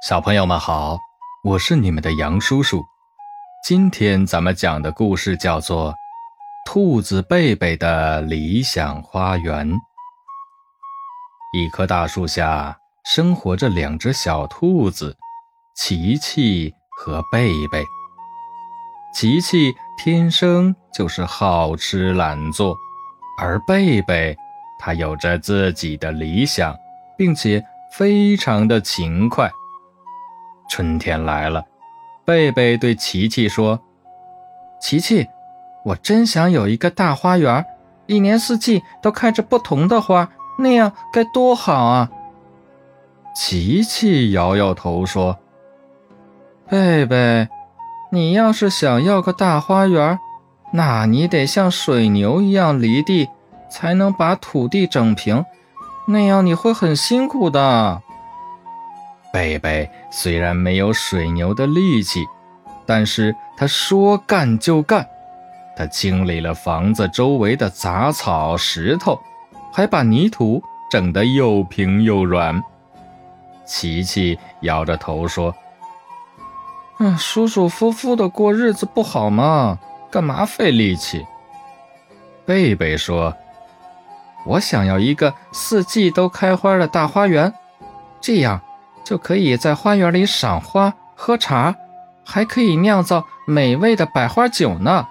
[0.00, 0.96] 小朋友们好，
[1.42, 2.84] 我是你们的杨叔叔。
[3.64, 5.92] 今天咱们讲的故事叫做
[6.64, 9.68] 《兔子贝贝的理想花园》。
[11.52, 15.16] 一棵大树下生活着两只小兔子，
[15.74, 17.84] 琪琪和贝贝。
[19.12, 22.72] 琪琪天生就是好吃懒做，
[23.36, 24.36] 而贝贝
[24.78, 26.72] 他有着自己的理想，
[27.16, 29.50] 并且非常的勤快。
[30.68, 31.64] 春天来了，
[32.24, 33.80] 贝贝对琪琪说
[34.80, 35.26] ：“琪琪，
[35.84, 37.64] 我真想有一个大花园，
[38.06, 42.10] 一年四季都开着不同的花，那样该多好啊！”
[43.34, 45.38] 琪琪摇摇头说
[46.68, 47.48] ：“贝贝，
[48.10, 50.18] 你要是想要个大花园，
[50.72, 53.28] 那你得像水牛一样犁地，
[53.70, 55.44] 才能把土地整平，
[56.08, 58.02] 那样你会很辛苦的。”
[59.32, 62.24] 贝贝虽然没有水牛的力气，
[62.86, 65.06] 但是他说干就干。
[65.76, 69.20] 他清理了房子周围的杂草、石头，
[69.72, 72.60] 还把泥土整得又平又软。
[73.64, 75.54] 琪琪摇着头说
[76.98, 79.78] ：“嗯，舒舒服服的过日子不好吗？
[80.10, 81.26] 干嘛费力气？”
[82.46, 83.36] 贝贝说
[84.46, 87.52] ：“我想要一个四季都开花的大花园，
[88.20, 88.60] 这样。”
[89.08, 91.74] 就可以在花园里赏花、喝茶，
[92.26, 95.08] 还可以酿造美味的百花酒呢。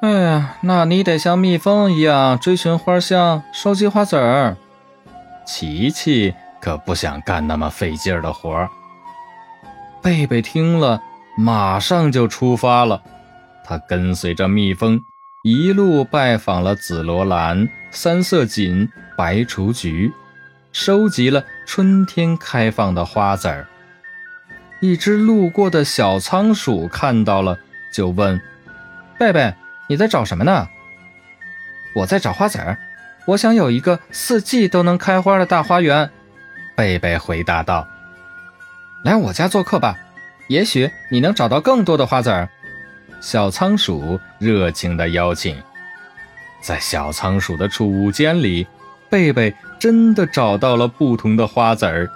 [0.00, 4.56] 哎呀，那你得像蜜蜂一样追寻花香，收集花籽儿。
[5.44, 8.68] 琪琪可不想干那么费劲儿的活儿。
[10.00, 11.02] 贝贝听了，
[11.36, 13.02] 马上就出发了。
[13.64, 15.00] 他跟随着蜜蜂，
[15.42, 20.12] 一路拜访了紫罗兰、三色堇、白雏菊。
[20.72, 23.66] 收集了春天开放的花籽儿。
[24.80, 27.58] 一只路过的小仓鼠看到了，
[27.92, 28.40] 就问
[29.18, 29.54] ：“贝贝，
[29.88, 30.66] 你在找什么呢
[31.94, 32.78] ？”“我在找花籽儿，
[33.26, 36.10] 我想有一个四季都能开花的大花园。”
[36.74, 37.86] 贝贝回答道。
[39.04, 39.96] “来我家做客吧，
[40.48, 42.48] 也许你能找到更多的花籽儿。”
[43.20, 45.62] 小仓鼠热情地邀请。
[46.60, 48.66] 在小仓鼠的储物间里。
[49.08, 52.08] 贝贝真的找到了不同的花籽儿，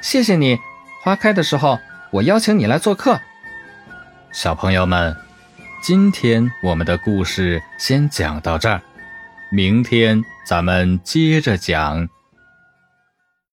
[0.00, 0.56] 谢谢你。
[1.02, 1.80] 花开的时候，
[2.12, 3.18] 我邀请你来做客。
[4.30, 5.16] 小朋友们，
[5.82, 8.80] 今天我们的故事先讲到这儿，
[9.50, 12.08] 明天咱们接着讲。